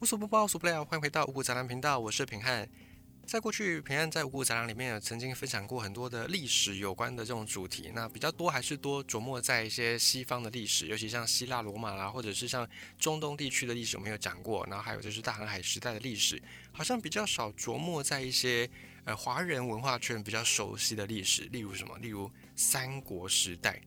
[0.00, 2.68] 无所不包，无所不聊，欢迎回到五谷杂粮频道，我是平汉。
[3.26, 12.66] 在过去，平安在五谷杂粮里面也曾经分享过很多的历史有关的这种主题，那比较多还是多琢磨在一些西方的历史，尤其像希腊罗马啦，或者是像
[12.96, 14.64] 中东地区的历史，我们有讲过。
[14.66, 16.40] 然后还有就是大航海时代的历史，
[16.70, 18.70] 好像比较少琢磨在一些
[19.02, 21.98] 呃华人文化圈比较熟悉的历史，例如什么？
[21.98, 23.82] 例如三国时代。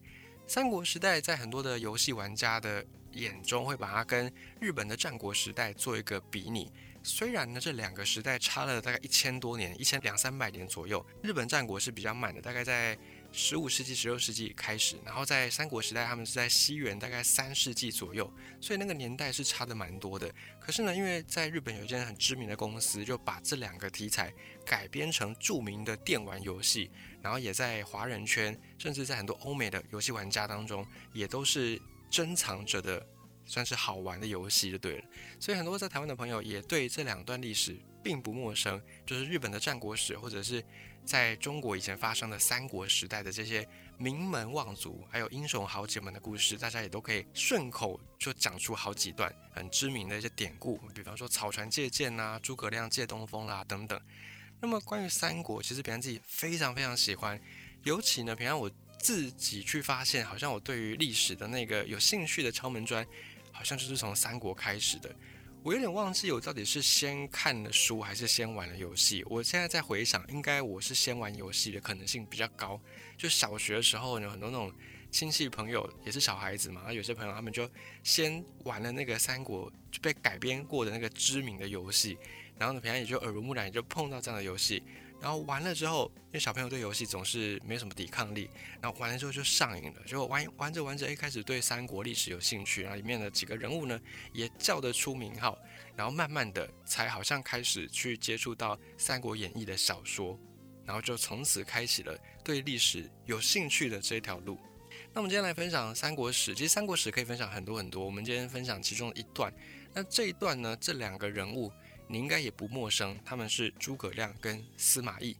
[0.46, 6.72] 三国时代在很多的游戏玩家的眼中，会把它跟日本的战国时代做一个比拟。
[7.04, 11.04] 虽然呢，这两个时代差了大概一千多年，一千两三百年左右。
[11.24, 12.96] 日本战国是比较慢的，大概在
[13.32, 20.32] 十五世纪、十六世纪开始，然后在三国时代，他们是在西元大概三世纪左右，所以那个年代是差的蛮多的。
[20.60, 24.32] 可是呢，因为在日本有一间很知名的公司，就把这两个题材
[24.64, 33.04] 改编成著名的电玩游戏，然后也在华人圈，甚至在很多欧美的游戏玩家当中，也都是珍藏着的。
[33.44, 35.04] 算是好玩的游戏就对了，
[35.38, 40.64] 所以很多在台湾的朋友也对这两段历史并不陌生，就是日本的战国史，或者是
[41.04, 43.68] 在中国以前发生的三国时代的这些
[43.98, 54.00] 名门望族，还有英雄豪杰们的故事，大家也都可以顺口就讲出好几段很知名的一些典故，比方说草船借箭呐、诸葛亮借东风啦等等。
[54.62, 57.42] 那么关于三国，其实平安自己非常非常喜欢，
[57.84, 58.72] 尤其呢，平安我
[59.02, 63.06] 自己去发现，好像我对于历史的那个有兴趣的敲门砖。
[63.54, 65.14] 好像就是从三国开始的，
[65.62, 69.24] 我有点忘记我到底是先看了书还是先玩了游戏。
[69.28, 72.82] 我现在在回想，应该我是先玩游戏的可能性比较高。
[73.18, 74.74] 就小学的时候呢，很多那种
[75.12, 77.70] 亲戚朋友也是小孩子嘛，有些朋友他们就
[78.04, 82.18] 先玩了那个三国就被改编过的那个知名的游戏，
[82.58, 84.82] 然后呢，平常也就耳濡目染，也就碰到这样的游戏。
[85.22, 88.50] 然后玩了之后，因为小朋友对游戏总是没什么抵抗力，
[88.82, 94.02] 然后玩了之后就上瘾了，就玩玩着玩着，一开始对三国历史有兴趣，然后里面的几个人物呢
[94.34, 95.56] 也叫得出名号，
[95.96, 100.40] 然后慢慢的才好像开始去接触到《三国演义》的小说，
[100.86, 104.58] 然后就从此开启了对历史有兴趣的这条路。
[105.14, 109.54] 那我们今天来分享三国史，其实三国史可以分享很多很多，我们今天分享其中一段。
[109.94, 111.72] 那这一段呢，这两个人物。
[112.12, 115.38] 你应该也不陌生，他们是诸葛亮跟司马懿。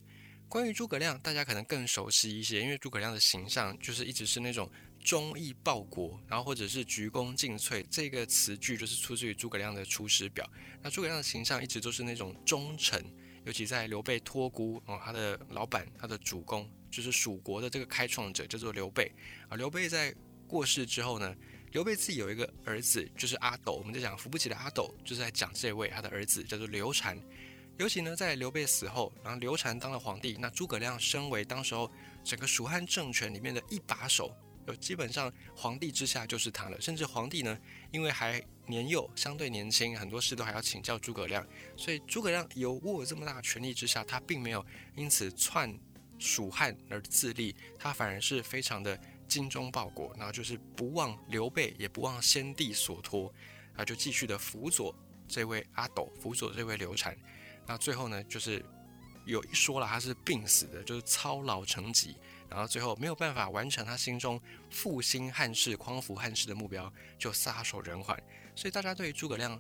[0.48, 4.72] 关于诸葛亮，大家可能更熟悉一些，因为诸葛亮的形象就是一直是那种
[5.04, 10.46] 忠义报国，然后或者是鞠躬尽瘁，这个词句就是出自于诸葛亮的《出师表》。
[10.82, 13.04] 那诸葛亮的形象一直都是那种忠臣，
[13.44, 19.12] 尤其在刘备托孤哦，他的老板，他的主公就是蜀国的这个开创者叫做刘备
[19.50, 19.58] 啊。
[19.58, 20.16] 刘备在
[20.48, 21.36] 过世之后呢？
[21.72, 23.74] 刘备自己有一个儿子，就是阿斗。
[23.74, 27.18] 我们在讲扶不起的阿斗，就是在讲这位他的儿子叫做刘禅。
[27.78, 31.90] 尤其呢，在刘备死后，然后刘禅当了皇帝，那诸葛亮身为当时候
[32.26, 34.36] 整个蜀汉政权里面的一把手，
[34.68, 36.80] 有基本上皇帝之下就是他了。
[36.82, 37.58] 甚至皇帝呢，
[37.90, 41.48] 因为还年幼，相对年轻，很多事都还要请教诸葛亮。
[41.78, 44.64] 所以诸葛亮有握这么大权力之下，他并没有
[44.98, 45.74] 因此篡
[46.20, 49.00] 蜀汉而自立，他反而是非常的。
[49.32, 53.34] 精忠报国，然后就是不忘刘备，也不忘先帝所托，
[53.78, 54.94] 啊，就继续的辅佐
[55.26, 57.18] 这位阿斗，辅佐这位刘禅。
[57.66, 58.62] 那最后呢，就是
[59.26, 62.18] 有一说了，他是病死的，就是操劳成疾，
[62.50, 64.38] 然后最后没有办法完成他心中
[64.70, 68.22] 复兴汉室、匡扶汉室的目标，就撒手人寰。
[68.54, 69.58] 所以大家对诸葛亮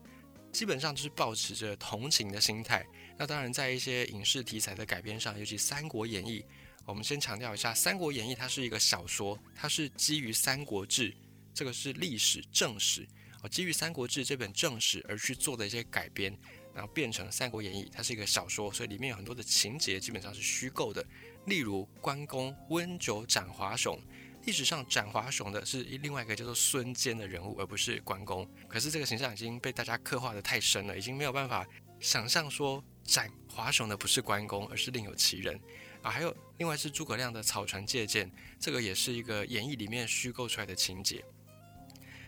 [0.51, 2.85] 基本上就是保持着同情的心态。
[3.17, 6.41] 那当然，在一些影视题材的改编上，尤其《三国演义》。
[6.85, 11.11] 我们先强调一下，《三国演义》它是一个小说，它是基于《三国志》，
[11.53, 13.07] 这个是历史正史
[13.41, 16.37] 哦，基于《三国志》这本正史而去做的一些改编，
[16.73, 21.05] 然后变成《三国演义》，它是一个小说，所以里面有很多的情节基本上是虚构的。
[21.45, 23.99] 例如关公温酒斩华雄，
[24.45, 28.47] 历史上斩华雄的是另外一个叫做孙坚的人物，而不是关公。
[28.67, 31.65] 可是这个形象已经被大家刻画的太深了，已经没有办法
[31.99, 35.59] 想象说斩华雄的不是关公，而是另有其人。
[36.01, 41.23] 啊，还有另外是诸葛亮的草船借箭，这个也是一个演义里面虚构出来的情节。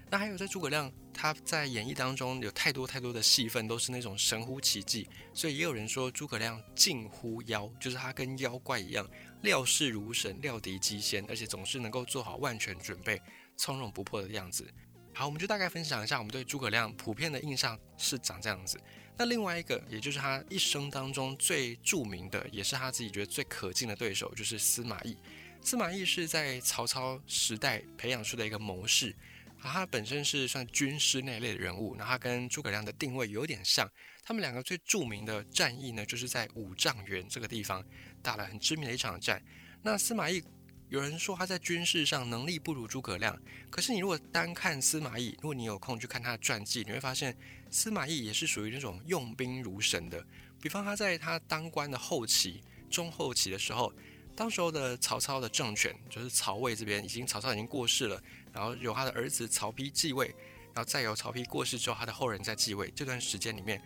[0.10, 9.10] 那还有在诸葛亮他在演义当中有太多太多的戏份都是那种神乎其技，所以也有人说诸葛亮近乎妖，就是他跟妖怪一样，
[9.42, 13.20] 料事如神，料敌机先，而且总是能够做好万全准备，
[13.58, 14.72] 从容不迫的样子。
[15.16, 18.80] 好，我们就大概分享一下我们对诸葛亮普遍的印象是长这样子。
[19.18, 25.16] 那另外一个，也就是他一生当中最著名的，也是他自己觉得最可敬的对手，就是司马懿。
[25.62, 29.16] 司马懿是在曹操时代培养出的一个谋士，
[29.62, 31.96] 啊，他本身是算军师那一类的人物。
[31.98, 33.90] 那他跟诸葛亮的定位有点像，
[34.24, 37.86] 他们两个最著名的战役呢，就是在五丈原这个地方
[38.22, 39.42] 打了很知名的一场战。
[39.82, 40.44] 那司马懿。
[40.90, 43.36] 有人说他在军事上能力不如诸葛亮，
[43.72, 47.36] 可是你如果单看司马懿，如果你有空去看他的传记，你会发现，
[47.74, 50.24] 司马懿也是属于那种用兵如神的。
[50.62, 53.92] 比方他在他当官的后期、中后期的时候，
[54.36, 58.22] 当时候的曹操的政权就是曹魏这边已经曹操已经过世了，
[58.54, 60.28] 然后由他的儿子曹丕继位，
[60.74, 62.92] 然后再由曹丕过世之后，他的后人在继位。
[62.96, 63.82] 这段时间里面，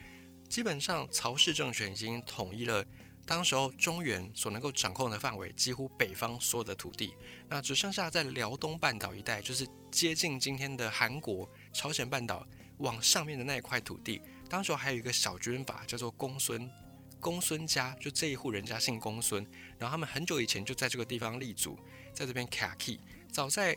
[0.50, 2.86] 基本上曹氏政权已经统一了。
[3.26, 7.14] 当时候中原所能够掌控的范围，几乎北方所有的土地，
[7.50, 12.48] 那只剩下在辽东半岛一带，就是接近今天的韩国、朝鲜半岛
[12.78, 14.22] 往上面的那一块土地。
[14.50, 16.70] 当时候还有一个小军阀叫做公孙，
[17.20, 19.46] 公孙家就这一户人家姓公孙，
[19.78, 21.78] 然后他们很久以前就在这个地方立足，
[22.14, 23.00] 在这边卡 key。
[23.32, 23.76] 早在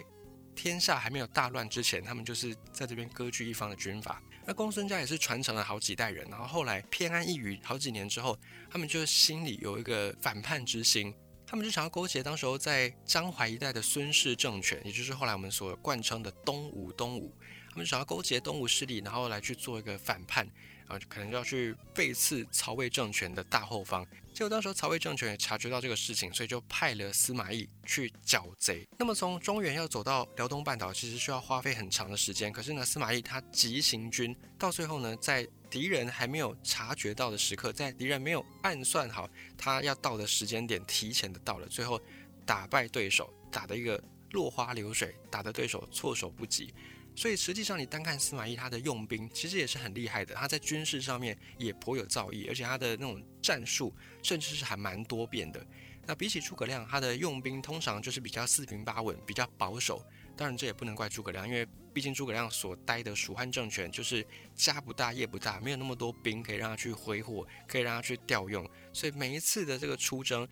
[0.54, 4.22] 天下还没有大乱之前，他们就是在这边割据一方的军阀。
[4.46, 8.38] 那公孙家也是传承了好几代人，然后后来偏安一隅好几年之后，
[8.70, 11.14] 他们就心里有一个反叛之心，
[11.46, 16.90] 他们就想要勾结当时候在江淮一带的孙氏政权，也就是后来我们所贯称的东吴。
[16.92, 17.34] 东吴，
[17.70, 20.46] 他们想要勾结东吴势力，然后来去做一个反叛。
[20.88, 28.84] 然后可能就要去背刺曹魏政权的大后方，结果当时曹魏政权也察觉到这个事情，所以就派了司马懿去剿贼。
[28.98, 32.52] 那么从中原要走到辽东半岛，其实需要花费很长的时间。
[32.52, 42.02] 可是呢，司马懿他急行军，到最后呢，在敌人还没有察觉到的时刻，在敌人没有暗算好他要到的时间点，提前的到了，最后
[42.44, 44.02] 打败对手，打的一个
[44.32, 46.74] 落花流水，打的对手措手不及。
[47.14, 50.34] 所以实际上，你单看司马懿他的用兵，其实也是很厉害的。
[50.34, 55.64] 他在军事上面也颇有造诣，而且他的那种战术甚至是还蛮多变的。
[56.06, 60.02] 那比起诸葛亮，他的用兵通常就是比较四平八稳，比较保守。
[60.36, 68.68] 当然，这也不能怪诸葛亮，因为毕竟诸葛亮所待的蜀汉政权就是家不大业不大，没有那么多兵可以让他去挥霍，可以让他去调用。
[68.94, 70.48] 所以每一次的这个出征，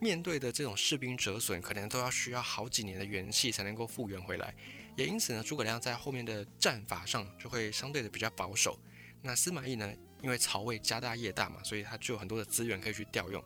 [0.00, 4.54] 面对的这种士兵折损，可能都要需要好几年的元气才能够复原回来。
[4.96, 8.78] 也因此呢，诸葛亮在后面的战法上就会相对的比较保守。
[9.22, 13.42] 那司马懿呢，因为曹魏家大业大嘛，所以他就有很多的资源可以去调用。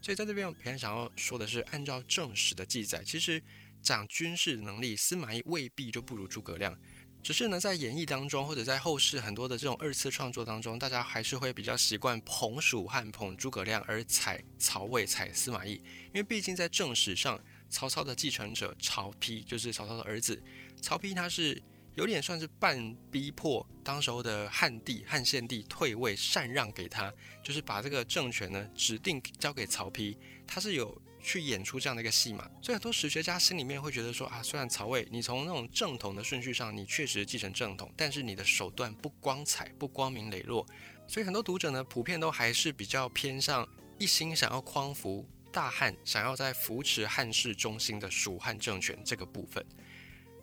[0.00, 3.42] 所以在这边，我平想要说的是，按照正史的记载，其实
[3.82, 6.78] 讲军事能力，司马懿未必就不如诸葛亮。
[7.22, 15.72] 只是呢，在演义当中，或者在后世很多的这种二次创作当中，大家还是会比较习惯捧蜀汉、捧诸葛亮，而踩曹魏、踩司马懿。
[15.72, 20.40] 因为毕竟在正史上，曹操的继承者曹丕就是曹操的儿子。
[20.80, 21.60] 曹丕他是
[21.94, 27.12] 有点算是半逼迫当时候的汉帝汉献帝退位禅让给他，
[27.42, 32.48] 就是把这个政权呢指定交给曹丕，他是有去演出这样的一个戏码。
[32.60, 40.66] 所以很多史学家心里面会觉得说啊，虽然曹魏你从那种正统的顺序上你确实继承正统，但是你的手段不光彩不光明磊落，
[41.08, 43.66] 所以很多读者呢普遍都还是比较偏向
[43.98, 49.64] 一心想要匡扶大汉，想要在扶持汉室中心的蜀汉政权这个部分。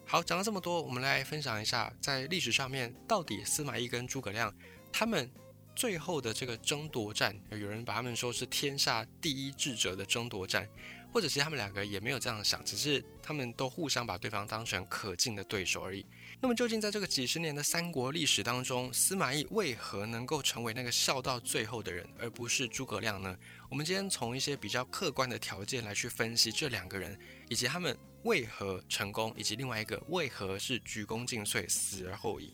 [0.06, 4.54] 好，讲了这么多，我们来分享一下，在历史上面到底司马懿跟诸葛亮
[4.92, 5.28] 他们
[5.76, 10.70] 最后的这个争夺战，有人把他们说是天下第一智者的争夺战，
[11.12, 16.06] 或者其实他们两个也没有这样想，只是他们都互相把对方当成可敬的对手而已。
[16.40, 23.36] 那么究竟在这个几十年的三国历史当中，司马懿为何能够成为那个笑到最后的人，而不是诸葛亮呢？
[23.68, 27.18] 我们今天从一些比较客观的条件来去分析这两个人
[27.50, 27.98] 以及他们。
[28.24, 32.54] 为何成功，以及另外一个为何是鞠躬尽瘁，死而后已。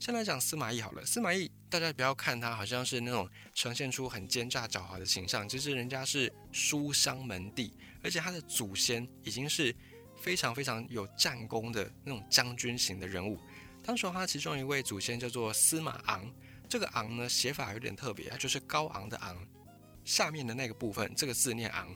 [0.00, 9.72] 先来讲司马懿好了，司马懿大家不要看他好像是那种呈现出很奸诈狡猾的形象，其实人家是书香门第，而且他的祖先已经是
[10.16, 13.38] 非常非常有战功的那种将军型的人物。
[13.84, 16.28] 当时他其中一位祖先叫做司马昂，
[16.68, 19.36] 这个昂呢写法有点特别，就是高昂的昂，
[20.04, 21.94] 下面的那个部分这个字念昂。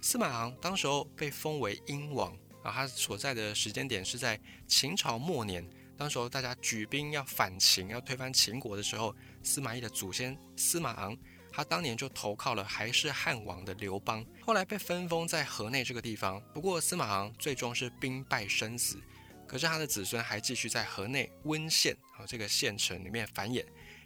[0.00, 2.36] 司马昂当时候被封为英王。
[2.62, 5.64] 啊，他所在的时间点是在秦朝末年，
[5.96, 11.16] 当时候大家举兵要反秦，要推翻秦国的时候，司马懿的祖先司马昂，
[11.52, 16.42] 他当年就投靠了还是汉王的刘邦，后来被分封在河内这个地方。
[16.52, 19.00] 不过司马昂最终是兵败身死，
[19.46, 23.64] 可是他的子孙还继续在河内温县啊这个县城里面繁衍，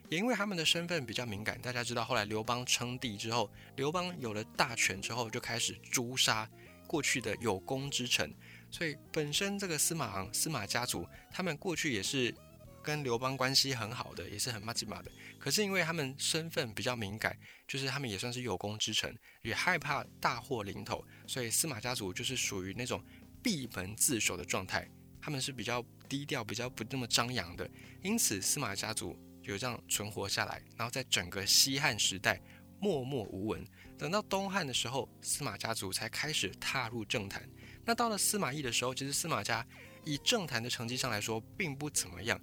[0.08, 6.48] 也因为他们的身份比较敏感，大家知道后来刘邦称帝之后，刘邦有了大权之后，就开始诛杀。
[6.92, 8.30] 过去的有功之臣，
[8.70, 12.34] 所以本身这个司马昂、司马家族，他们过去也是
[12.82, 15.10] 跟刘邦关系很好的，也是很马吉马的。
[15.38, 17.34] 可是因为他们身份比较敏感，
[17.66, 23.02] 就是他们也算是有功之臣，也害怕大祸临头，所以司马家族就是属于那种
[23.42, 24.86] 闭门自守的状态。
[25.18, 27.66] 他们是比较低调、比较不那么张扬的，
[28.02, 32.38] 因此司马家族有这样存活下来，然后在整个西汉时代
[32.78, 33.66] 默默无闻。
[34.02, 37.48] 等到东汉的时候，司马家族才开始踏入政坛。
[37.84, 39.64] 那到了司马懿的时候，其实司马家
[40.04, 42.36] 以政坛的成绩上来说，并不怎么样。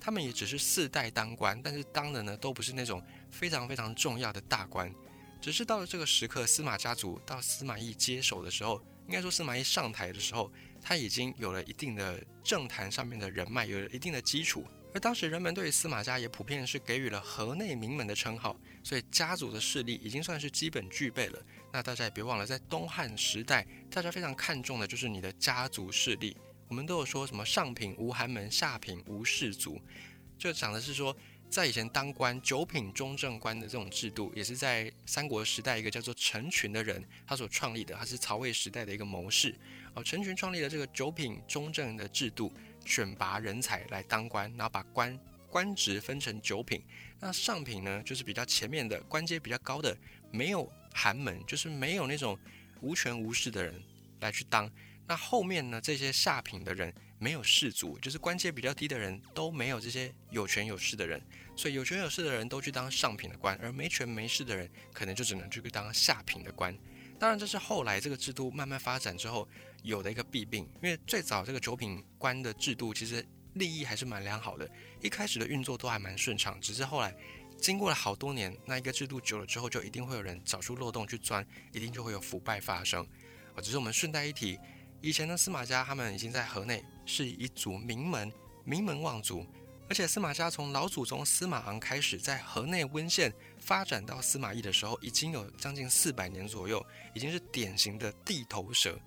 [0.00, 4.92] 他们也只是四代当官，但是当的呢都不是那种非常非常重要的大官。
[5.40, 10.50] 只是到了这个时刻，司马家族到司马懿接手的时候，应该说司马懿上台的时候，
[10.82, 14.66] 他已经有了一定的政坛上面的人脉，有了一定的基础。
[14.94, 21.42] 而当时人们对司马家也普遍是给予了河内名门的称号，所以家族的势力已经算是基本具备了。
[21.72, 26.36] 那大家也别忘了，在东汉时代，大家非常看重的就是你的家族势力。
[26.68, 29.80] 我们都有说什么上品无寒门，下品无士族，
[30.38, 31.14] 就讲的是说。
[31.50, 39.54] 在以前当官九品中正官的这种制度，也是在三国时代一个叫做陈群的人他所创立的，他是曹魏时代的一个谋士
[39.94, 40.02] 哦。
[40.02, 42.52] 陈群创立了这个九品中正的制度，
[42.84, 46.82] 选拔人才来当官，然后把官官职分成九品。
[47.20, 49.96] 那上品呢，就是比较前面的官阶比较高的，
[50.30, 52.38] 没有寒门，就是没有那种
[52.80, 53.82] 无权无势的人
[54.20, 54.70] 来去当。
[55.06, 61.20] 那后面呢，这些下品的人没有士族，就是官阶比较低的人都没有这些有权有势的人。
[61.56, 66.76] 所以有权有势的人都去当上品的官，而没权没势的人可能就只能去当下品的官。
[67.18, 69.48] 当然，这是后来这个制度慢慢发展之后
[69.84, 70.68] 有的一个弊病。
[70.82, 74.68] 因为最早这个九品官的制度其实利益还是蛮良好的，
[75.00, 76.60] 一开始的运作都还蛮顺畅。
[76.60, 77.14] 只是后来
[77.60, 83.06] 经过了好多年，那一个制度久了之后，就一定会有人找出漏洞去钻，一定就会有腐败发生。
[83.54, 84.58] 啊，只是我们顺带一提，
[85.00, 88.32] 以前的司马家他们已经在河内是一族名门，
[88.64, 89.46] 名门望族。
[89.86, 98.98] 而且司马家从老祖宗司马昂开始，在河内温县发展到司马懿的时候，已经有将近四百年左右，已经是典型的地头蛇。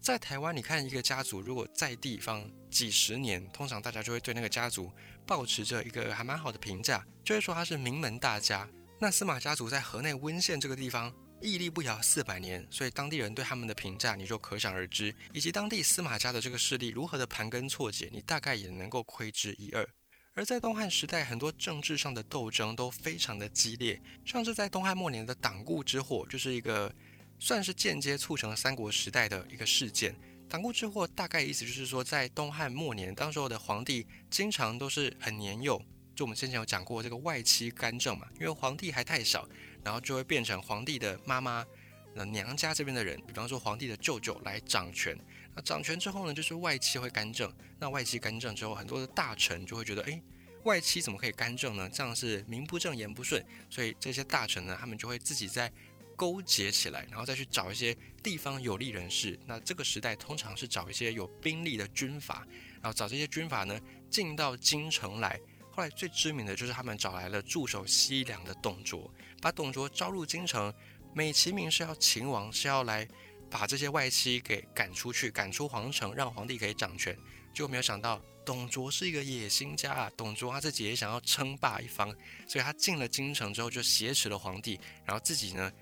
[0.00, 4.90] 在台湾，你看一个家族如果在地方几十年，通常大家就会对那个家族
[5.26, 8.68] 保持着一个还蛮好的评价，就会说他是名门大家。
[9.00, 11.12] 那司马家族在河内温县这个地方
[11.42, 19.86] 屹立不摇四百年，所以当地人对他们的评价你就可想而知，以及当地司马家的这个势力如何的盘根错节，你大概也能够窥知一二。
[20.34, 26.92] 而在东汉时代，很多政治上的斗争都非常的激烈，像是在东汉末年的党锢之祸，就是一个
[27.38, 30.14] 算是间接促成了三国时代的一个事件。
[30.48, 35.78] 党锢之祸大概意思就是说，在东汉末年，当时候的皇帝经常都是很年幼，
[36.14, 39.46] 就我们之前有讲过这个外戚干政嘛，因为皇帝还太小，
[39.84, 41.66] 然后就会变成皇帝的妈妈、
[42.14, 45.14] 那娘家这边的人，比方说皇帝的舅舅来掌权。
[45.54, 47.52] 那掌权之后呢，就是外戚会干政。
[47.78, 50.18] 那外戚干政之后，很多的大臣就会觉得，哎，
[50.64, 51.88] 外戚怎么可以干政呢？
[51.90, 53.44] 这样是名不正言不顺。
[53.68, 55.70] 所以这些大臣呢，他们就会自己在
[56.18, 59.38] 勾结起来，然后再去找一些地方有利人士。
[59.46, 62.46] 那这个时代通常是找一些有兵力的军阀，
[62.82, 65.40] 然后找这些军阀呢进到京城来。
[65.70, 69.08] 后来最知名的就是他们找来了驻守西凉的董卓，
[69.40, 70.74] 把董卓招入京城，
[71.14, 73.08] 美其名是要秦王，是要来。
[73.50, 77.16] 把这些外戚给赶出去，赶出皇城，让皇帝可以掌权。
[77.54, 80.12] 就没有想到，董卓是一个野心家啊！
[80.18, 82.14] 董卓他自己也想要称霸一方，
[82.46, 85.72] 所以他进了京城之后，就挟持了皇帝，然后自己呢，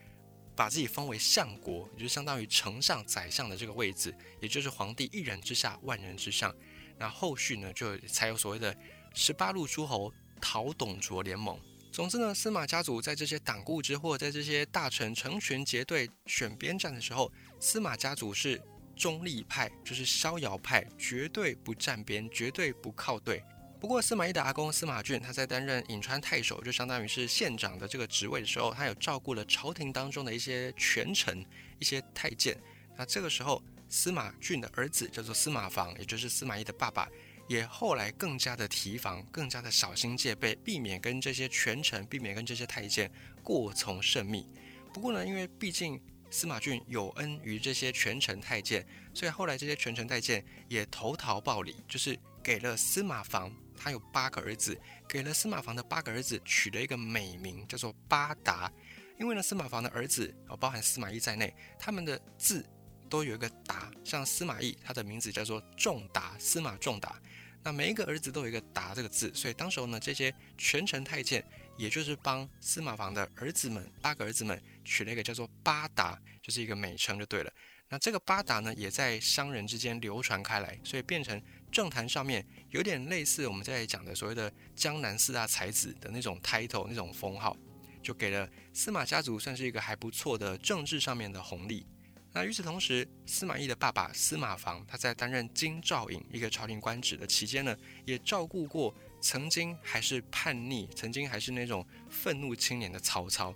[0.56, 6.52] 把自己封为相国，也就相当于丞相、宰相的这个位置，也就是皇帝一人之下，万人之上。
[6.98, 8.74] 那后续呢，就才有所谓的
[9.14, 10.10] 十八路诸侯
[10.40, 11.60] 讨董卓联盟。
[11.92, 18.60] 总之呢，司马家族在这些党锢之祸，在这些大臣成群结队选边站的时候，司马家族是
[18.94, 23.42] 中立派，就是逍遥派，绝对不站边，绝对不靠队。
[23.78, 31.44] 不过司马懿的阿公司马俊，他在担任颍川太守，就相当于是县长的这个职位的时候，他有照顾了朝廷当中的一些权臣、
[31.78, 32.56] 一些太监。
[32.96, 37.08] 那这个时候，司马俊的儿子叫做司马防，也就是司马懿的爸爸。
[37.48, 43.08] 也后来更加的提防，更加的小心戒备，避免跟这些权臣，避免跟这些太监
[43.40, 44.44] 过从甚密。
[44.92, 53.54] 不过呢，因为毕竟司马俊有恩于这些权臣太监，所以后来这些权臣太监也投桃报李，就是给了司马防，
[53.86, 54.76] 他有八个儿子，
[55.08, 58.68] 给了司马房的八个儿子取了一个美名，叫做八达。
[59.16, 62.66] 因为呢，司马房的儿子啊，包含司马懿在内，他们的字
[63.08, 67.16] 都有一个达，像司马懿，他的名字叫做仲达，司马仲达。
[67.62, 71.44] 那每一个儿子都有一个“达”这个字，所以当时候呢，这些权臣太监，
[71.76, 77.52] 也就是帮司马房的儿子们八个儿子们取了一个叫做“八达”，就是一个美称就对了。
[77.88, 81.40] 那这个“八达”呢，也在商人之间流传开来，所以变成
[81.76, 87.54] 政坛上面有点类似我们在讲的所谓的江南四大才子的那种 title 那种封号，
[88.02, 91.86] 就给了司马家族算是一个还不错的政治上面的红利。
[92.32, 103.54] 那与此同时，司马懿的爸爸司马防，他在担任京兆尹一个朝廷官职的期间呢，也照顾过曾经还是叛逆、曾经还是那种愤怒青年的曹操，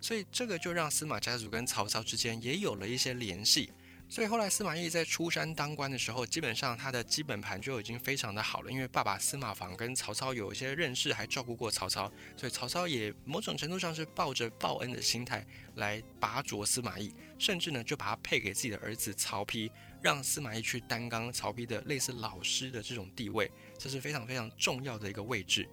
[0.00, 3.70] 所以这个就让司马家族跟曹操之间也有了一些联系。
[4.10, 8.72] 所以后来司马懿在出山当官的时候，基本上他的基本盘就已经非常的好了。
[8.72, 25.68] 因为爸爸司马防跟曹操有一些认识，还照顾过曹操，所以曹操也某种程度上是抱着报恩的心态来拔擢司马懿，甚至呢就把他配给自己的儿子曹丕，让司马懿去担纲曹丕的类似老师的这种地位，这是非常非常重要的一个位置。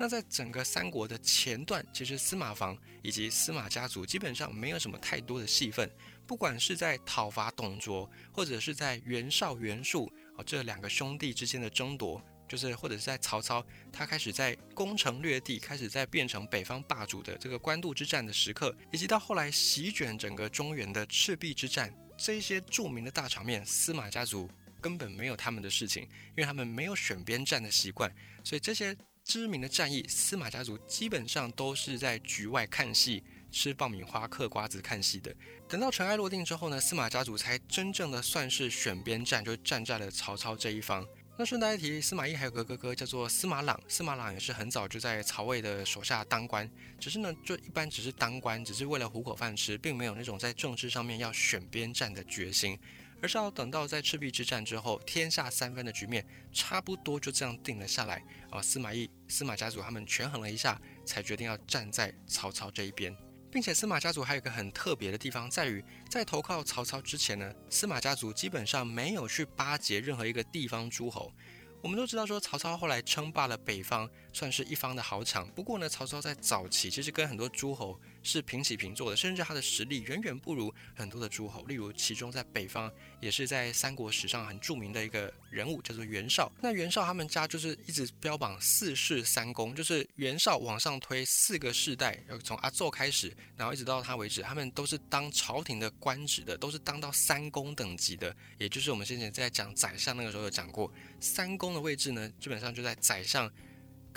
[0.00, 5.90] 那在整个三国的前段，其实司马防以及司马家族基本上没有什么太多的戏份。
[6.24, 24.48] 不管是在讨伐董卓，或者是在袁绍、袁术哦这两个兄弟之间的争夺，就是或者是在曹操他开始在攻城略地，开始在变成北方霸主的这个官渡之战的时刻，以及到后来席卷整个中原的赤壁之战，这些著名的大场面，司马家族
[24.80, 28.14] 根本没有他们的事情，因为他们没有选边站的习惯，
[28.44, 28.94] 所以这些
[29.28, 33.22] 知名的战役，司马家族基本上都是在局外看戏。
[33.50, 35.34] 吃爆米花、嗑瓜子、看戏的。
[35.66, 41.06] 等到尘埃落定之后呢，司马家族才真正的算是选边站，就站在了曹操这一方。
[41.38, 46.70] 那顺带一提，司马懿还有个哥哥叫做司马朗，司马朗也是很早就在曹魏的手下当官，
[47.00, 52.78] 只是呢，就一般只是当官，只是为了糊口饭吃，并没有那种在政治上面要选边站的决心，
[53.20, 58.62] 而是要等到在赤壁之战之后，天下三分的局面差不多就这样定了下来啊。
[58.62, 63.16] 司马懿、司马家族他们权衡了一下，才决定要站在曹操这一边。
[63.50, 71.32] 并且司马家族还有一个很特别的地方，在于在投靠曹操之前呢，司马家族基本上没有去巴结任何一个地方诸侯。
[71.80, 75.48] 我们都知道说，曹操后来称霸了北方，算是一方的豪强。
[75.52, 77.98] 不过呢，曹操在早期其实跟很多诸侯。
[78.22, 81.64] 是平起平坐的，甚至他的实力远远不如很多的诸侯。
[81.64, 86.50] 例如，其中在北方也是在三国史上很著名的一个人物，叫做袁绍。
[86.60, 98.34] 那袁绍他们家就是一直标榜四世三公，就是袁绍往上推四个世代，要从阿奏开始，然后一直到他为止，他们都是当朝廷的官职的，都是当到三公等级的。
[98.58, 103.50] 也就是我们先前在讲宰相那个时候有讲过，三公的位置呢，基本上就在宰相。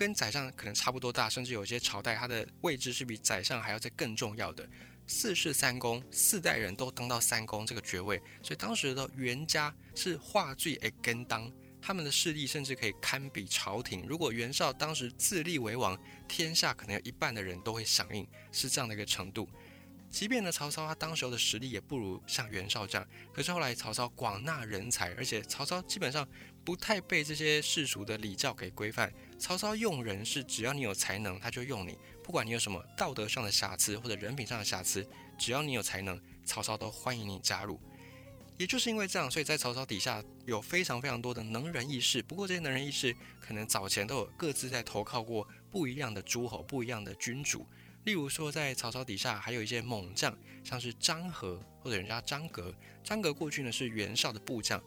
[0.01, 4.67] 跟宰相可能差不多大，甚至有些朝代他的位置是比宰相还要再更重要的。
[5.05, 14.03] 四世三公，四代人都登到三公这个爵位，所以当时的袁家是话最诶跟当，他们的势力甚至可以堪比朝廷。
[14.07, 15.96] 如果袁绍当时自立为王，
[16.27, 19.48] 天下可能有一半的人都会响应，是这样的一个程度。
[20.12, 26.28] 即便呢，曹操他当时候的实力也不如像袁绍这样，可是后来曹操广纳人才，而且曹操基本上
[26.66, 29.12] 不太被这些世俗的礼教给规范。
[29.40, 35.08] 曹操用人是只要你有才能，他就用你，不管你有什么道德上的瑕疵或者人品上的瑕疵，
[35.40, 37.80] 只要你有才能，曹操都欢迎你加入。
[38.58, 42.22] 也就是因为这样，所以在曹操底下有非常非常多的能人异士。
[42.22, 47.66] 不过这些能人异士可能早前都有各自在投靠过不一样的诸侯、不一样的君主。
[48.03, 52.74] 例如说，在曹操底下还有一些猛将，像是张合或者人家张格。
[53.03, 54.81] 张格过去呢是袁绍的部将，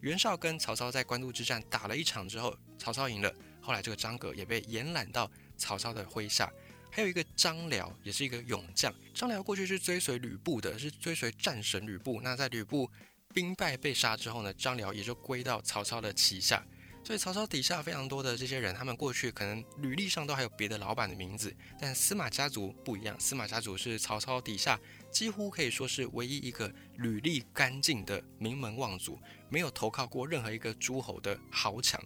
[0.00, 3.34] 袁绍跟曹操在官渡之战打了一场之后，曹操赢了。
[3.62, 6.52] 后来这个张格也被延揽到曹操的麾下。
[6.92, 8.92] 还有一个张辽，也是一个勇将。
[9.14, 12.20] 张辽过去是追随吕布的，是追随战神吕布。
[12.20, 12.90] 那在吕布
[13.32, 16.66] 兵败被杀之后呢，张辽也就归到曹操的旗下。
[17.10, 23.18] 所以曹操底下非常多的这些人，他们过去可能履历上都还有别的老板的名字，但司马家族不一样。
[23.18, 24.78] 司马家族是曹操底下
[25.10, 29.18] 几乎可以说是唯一一个履历干净的名门望族，
[29.48, 32.00] 没有投靠过任何一个诸侯的豪强。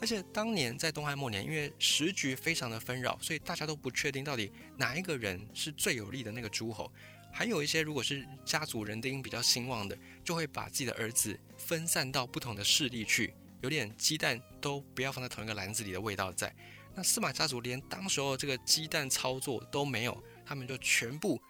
[0.00, 6.90] 而且当年在东汉末年，因为时局非常的纷扰，所以大家都不确定到底哪一个人是最有利的那个诸侯。
[7.30, 13.34] 还有一些如果是家族人丁比较兴旺的，就会把自己的儿子分散到不同的势力去。
[13.62, 16.54] 有点鸡蛋都不要放在同一个篮子里的味道在。
[16.94, 21.40] 那司马家族连当时候这个鸡蛋操作都没有，他们就全部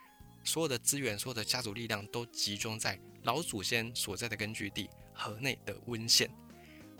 [0.45, 6.31] 所有的资源、所有的家族力量都集中在老祖先所在的根据地河内的温县。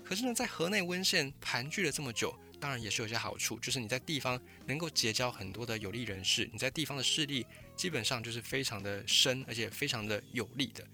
[0.03, 7.45] 可是呢，在河内温县盘踞了这么久，当然也是有些好处，就是你在地方能够结交很多的有利人士，你在地方的势力
[7.75, 10.85] 基本上就是非常的深，而且非常的有利的。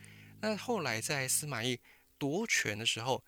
[0.41, 1.79] 那后来在司马懿
[2.17, 3.23] 夺权的时候，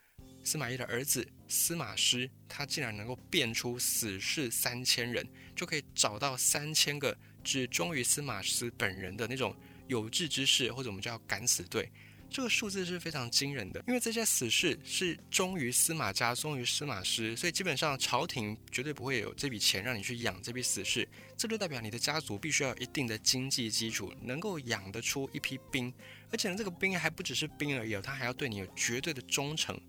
[0.49, 5.23] 司马懿的儿子司马师，他竟然能够变出死士三千人，
[5.55, 9.55] 就可以找到三千个只忠于司马师本人的那种
[9.88, 11.88] 有志之士，或者我们叫敢死队。
[12.31, 21.07] 这个数字是非常惊人的，因为这些死士是忠于司马家、忠于司马师，所以基本上朝廷绝对不会有这笔钱让你去养这批死士。
[21.38, 25.93] 这就代表你的家族必须要有一定的经济基础，能够养得出一批兵，
[26.31, 29.79] 而且呢，这个兵还不只是兵而已，他还要对你有绝对的忠诚。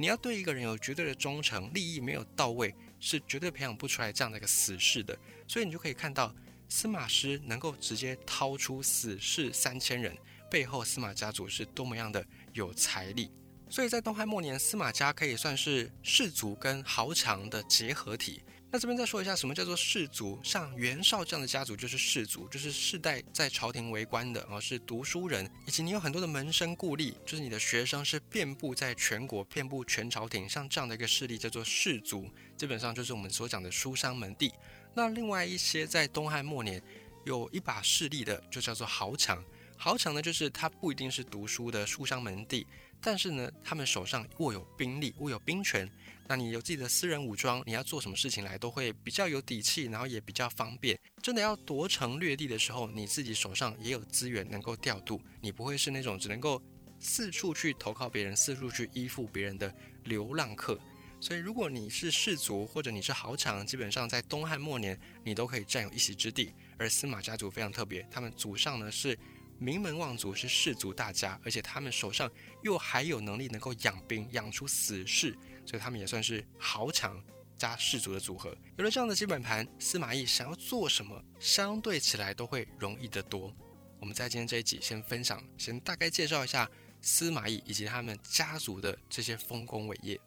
[0.00, 5.18] 你要对一个人有绝对的忠诚，利益没有到位，是绝对培养不出来这样的一个死士的。
[5.48, 6.32] 所以你就可以看到，
[6.68, 10.16] 司马师能够直接掏出死士三千人，
[10.48, 13.30] 背后司马家族是多么样的有财力。
[13.68, 18.40] 所以在东汉末年，司马家可以算是士族跟豪强的结合体。
[18.70, 20.38] 那这边再说一下，什么叫做士族？
[20.42, 32.28] 像袁绍这样的家族就是士族，就是世代在朝廷为官的，而是读书人，以及你有很多的门生故吏，就是你的学生是遍布在全国、遍布全朝廷，像这样的一个势力叫做士族，
[32.58, 34.52] 基本上就是我们所讲的书香门第。
[34.92, 36.82] 那另外一些在东汉末年
[37.24, 39.42] 有一把势力的，就叫做豪强。
[39.78, 42.66] 豪强呢，就是他不一定是读书的书香门第，
[43.00, 45.88] 但是呢，他们手上握有兵力，握有兵权。
[46.26, 50.98] 那你有自己的私人武装，你要做什么事情来都会比较有底气，然后也比较方便。
[51.22, 56.62] 真的要夺城掠地的时候，你自己手上也有资源能够调度，你不会是那种只能够
[56.98, 60.78] 四处去投靠别人、四处去依附别人的流浪客。
[61.20, 66.52] 所以，如果你是士族或者你是豪强，基本上在东汉末年你都可以占有一席之地。
[66.76, 69.18] 而司马家族非常特别，他们祖上呢是
[69.58, 72.30] 名门望族，是士族大家，而且他们手上
[72.62, 75.36] 又还有能力能够养兵，养出死士。
[75.66, 77.22] 所以他们也算是豪强
[77.58, 78.56] 加士族的组合。
[78.78, 83.54] 有了这样的基本盘，司马懿想要做什么，相对起来都会容易得多。
[84.00, 86.70] 我们在今天这一集先分享，先大概介绍一下
[87.02, 90.18] 司马懿以及他们家族的这些丰功伟业。